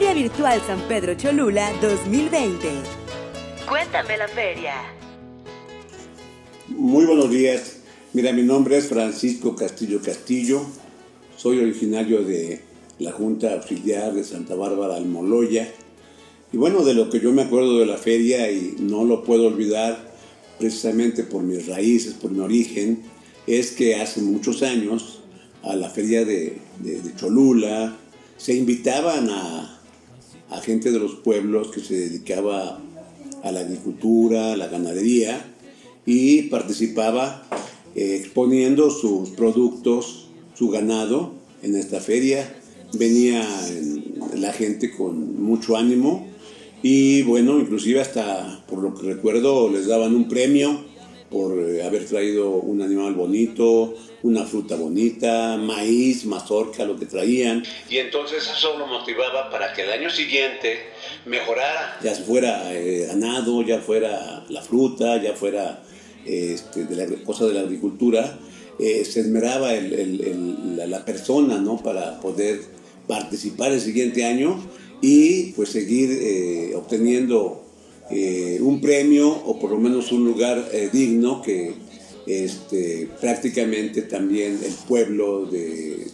Feria 0.00 0.14
Virtual 0.14 0.62
San 0.66 0.80
Pedro 0.88 1.14
Cholula 1.14 1.70
2020. 1.82 2.68
Cuéntame 3.68 4.16
la 4.16 4.28
feria. 4.28 4.72
Muy 6.68 7.04
buenos 7.04 7.30
días. 7.30 7.80
Mira, 8.14 8.32
mi 8.32 8.42
nombre 8.42 8.78
es 8.78 8.86
Francisco 8.86 9.54
Castillo 9.54 10.00
Castillo. 10.00 10.62
Soy 11.36 11.58
originario 11.58 12.22
de 12.24 12.62
la 12.98 13.12
Junta 13.12 13.52
Auxiliar 13.52 14.14
de 14.14 14.24
Santa 14.24 14.54
Bárbara 14.54 14.96
Almoloya. 14.96 15.70
Y 16.50 16.56
bueno, 16.56 16.82
de 16.82 16.94
lo 16.94 17.10
que 17.10 17.20
yo 17.20 17.30
me 17.32 17.42
acuerdo 17.42 17.78
de 17.78 17.84
la 17.84 17.98
feria 17.98 18.50
y 18.50 18.76
no 18.78 19.04
lo 19.04 19.22
puedo 19.22 19.48
olvidar 19.48 20.14
precisamente 20.58 21.24
por 21.24 21.42
mis 21.42 21.66
raíces, 21.66 22.14
por 22.14 22.30
mi 22.30 22.40
origen, 22.40 23.02
es 23.46 23.72
que 23.72 23.96
hace 23.96 24.22
muchos 24.22 24.62
años 24.62 25.20
a 25.62 25.76
la 25.76 25.90
feria 25.90 26.24
de, 26.24 26.58
Cholula 27.18 27.98
se 28.38 28.54
invitaban 28.54 29.28
a, 29.28 29.79
gente 30.58 30.90
de 30.90 30.98
los 30.98 31.16
pueblos 31.16 31.68
que 31.68 31.80
se 31.80 31.94
dedicaba 31.94 32.80
a 33.42 33.52
la 33.52 33.60
agricultura, 33.60 34.52
a 34.52 34.56
la 34.56 34.68
ganadería 34.68 35.44
y 36.06 36.42
participaba 36.42 37.46
eh, 37.94 38.16
exponiendo 38.20 38.90
sus 38.90 39.30
productos, 39.30 40.28
su 40.54 40.68
ganado 40.68 41.32
en 41.62 41.76
esta 41.76 42.00
feria. 42.00 42.56
Venía 42.94 43.46
la 44.34 44.52
gente 44.52 44.90
con 44.90 45.42
mucho 45.42 45.76
ánimo 45.76 46.26
y 46.82 47.22
bueno, 47.22 47.58
inclusive 47.58 48.00
hasta 48.00 48.64
por 48.68 48.80
lo 48.82 48.94
que 48.94 49.06
recuerdo 49.14 49.70
les 49.70 49.86
daban 49.86 50.14
un 50.14 50.28
premio 50.28 50.89
por 51.30 51.58
eh, 51.58 51.82
haber 51.82 52.06
traído 52.06 52.50
un 52.50 52.82
animal 52.82 53.14
bonito, 53.14 53.94
una 54.22 54.44
fruta 54.44 54.76
bonita, 54.76 55.56
maíz, 55.56 56.24
mazorca, 56.24 56.84
lo 56.84 56.98
que 56.98 57.06
traían. 57.06 57.62
Y 57.88 57.98
entonces 57.98 58.48
eso 58.48 58.76
lo 58.78 58.86
motivaba 58.86 59.50
para 59.50 59.72
que 59.72 59.82
el 59.82 59.92
año 59.92 60.10
siguiente 60.10 60.78
mejorara. 61.26 61.98
Ya 62.02 62.14
fuera 62.14 62.74
eh, 62.74 63.06
ganado, 63.06 63.62
ya 63.62 63.78
fuera 63.80 64.44
la 64.48 64.62
fruta, 64.62 65.22
ya 65.22 65.34
fuera 65.34 65.82
este, 66.26 66.84
de 66.84 66.96
la 66.96 67.24
cosa 67.24 67.46
de 67.46 67.54
la 67.54 67.60
agricultura, 67.60 68.38
eh, 68.78 69.04
se 69.04 69.20
esmeraba 69.20 69.72
la, 69.72 70.86
la, 70.86 71.04
persona 71.04 71.58
¿no? 71.58 71.82
para 71.82 72.20
poder 72.20 72.60
participar 73.06 73.72
el 73.72 73.80
siguiente 73.80 74.24
año 74.24 74.58
y 75.02 75.52
pues 75.52 75.70
seguir 75.70 76.10
eh, 76.10 76.74
obteniendo 76.74 77.64
eh, 78.10 78.58
un 78.60 78.80
premio 78.80 79.28
o 79.28 79.58
por 79.58 79.70
lo 79.70 79.78
menos 79.78 80.12
un 80.12 80.24
lugar 80.24 80.68
eh, 80.72 80.90
digno 80.92 81.42
que 81.42 81.74
este, 82.26 83.08
prácticamente 83.20 84.02
también 84.02 84.60
el 84.64 84.72
pueblo 84.86 85.46
de 85.46 86.06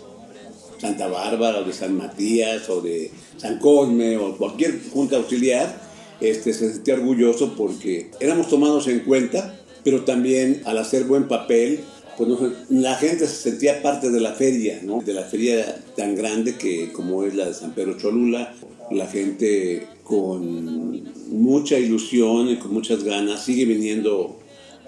Santa 0.78 1.08
Bárbara 1.08 1.60
o 1.60 1.64
de 1.64 1.72
San 1.72 1.96
Matías 1.96 2.68
o 2.68 2.80
de 2.80 3.10
San 3.36 3.58
Cosme 3.58 4.16
o 4.16 4.36
cualquier 4.36 4.80
junta 4.92 5.16
auxiliar 5.16 5.86
este, 6.20 6.52
se 6.52 6.72
sentía 6.72 6.94
orgulloso 6.94 7.54
porque 7.56 8.10
éramos 8.20 8.48
tomados 8.48 8.88
en 8.88 9.00
cuenta, 9.00 9.58
pero 9.84 10.04
también 10.04 10.62
al 10.64 10.78
hacer 10.78 11.04
buen 11.04 11.28
papel 11.28 11.80
pues 12.16 12.30
la 12.70 12.94
gente 12.94 13.26
se 13.26 13.50
sentía 13.50 13.82
parte 13.82 14.10
de 14.10 14.20
la 14.20 14.32
feria, 14.32 14.80
¿no? 14.82 15.02
de 15.02 15.12
la 15.12 15.24
feria 15.24 15.82
tan 15.96 16.14
grande 16.14 16.54
que 16.56 16.90
como 16.92 17.24
es 17.24 17.34
la 17.34 17.46
de 17.46 17.54
San 17.54 17.72
Pedro 17.72 17.98
Cholula. 17.98 18.54
La 18.90 19.06
gente 19.06 19.86
con 20.04 20.95
mucha 21.28 21.78
ilusión 21.78 22.48
y 22.48 22.56
con 22.56 22.72
muchas 22.72 23.04
ganas 23.04 23.44
sigue 23.44 23.64
viniendo 23.64 24.38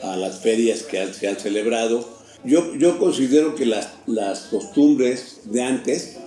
a 0.02 0.16
las 0.16 0.40
ferias 0.40 0.82
que 0.82 1.12
se 1.12 1.28
han 1.28 1.36
celebrado. 1.36 2.08
Yo, 2.44 2.74
yo 2.76 2.98
considero 2.98 3.54
que 3.54 3.66
las, 3.66 3.88
las 4.06 4.42
costumbres 4.42 5.40
de 5.44 5.62
antes 5.62 6.18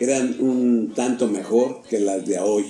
eran 0.00 0.36
un 0.40 0.92
tanto 0.94 1.28
mejor 1.28 1.82
que 1.88 2.00
las 2.00 2.26
de 2.26 2.38
hoy. 2.38 2.64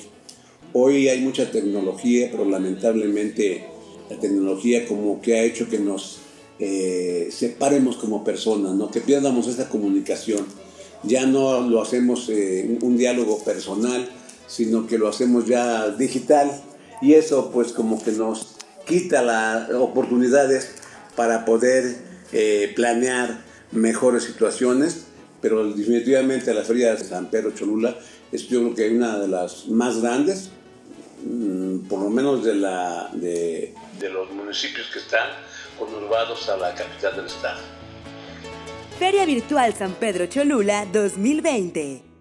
Hoy 0.74 1.08
hay 1.08 1.20
mucha 1.20 1.50
tecnología, 1.50 2.28
pero 2.30 2.44
lamentablemente 2.44 3.64
la 4.10 4.18
tecnología 4.18 4.86
como 4.86 5.20
que 5.20 5.34
ha 5.34 5.42
hecho 5.42 5.68
que 5.68 5.78
nos 5.78 6.18
eh, 6.58 7.28
separemos 7.30 7.96
como 7.96 8.22
personas, 8.22 8.74
¿no? 8.74 8.90
que 8.90 9.00
pierdamos 9.00 9.46
esa 9.48 9.68
comunicación. 9.68 10.44
Ya 11.02 11.26
no 11.26 11.60
lo 11.62 11.82
hacemos 11.82 12.28
eh, 12.28 12.78
un 12.82 12.96
diálogo 12.96 13.42
personal, 13.42 14.08
sino 14.52 14.86
que 14.86 14.98
lo 14.98 15.08
hacemos 15.08 15.46
ya 15.46 15.88
digital 15.88 16.50
y 17.00 17.14
eso 17.14 17.50
pues 17.50 17.72
como 17.72 18.02
que 18.04 18.12
nos 18.12 18.56
quita 18.86 19.22
las 19.22 19.70
oportunidades 19.70 20.74
para 21.16 21.46
poder 21.46 21.96
eh, 22.32 22.70
planear 22.76 23.40
mejores 23.70 24.24
situaciones, 24.24 25.06
pero 25.40 25.72
definitivamente 25.72 26.52
la 26.52 26.64
feria 26.64 26.94
de 26.94 27.02
San 27.02 27.30
Pedro 27.30 27.52
Cholula 27.52 27.96
es 28.30 28.46
yo 28.48 28.60
creo 28.60 28.74
que 28.74 28.94
una 28.94 29.18
de 29.18 29.28
las 29.28 29.68
más 29.68 30.02
grandes, 30.02 30.50
mm, 31.24 31.88
por 31.88 32.00
lo 32.00 32.10
menos 32.10 32.44
de, 32.44 32.54
la, 32.54 33.08
de, 33.14 33.74
de 33.98 34.08
los 34.10 34.30
municipios 34.32 34.86
que 34.92 34.98
están 34.98 35.28
conurbados 35.78 36.46
a 36.50 36.58
la 36.58 36.74
capital 36.74 37.16
del 37.16 37.26
estado. 37.26 37.60
Feria 38.98 39.24
Virtual 39.24 39.74
San 39.74 39.94
Pedro 39.94 40.26
Cholula 40.26 40.86
2020. 40.92 42.11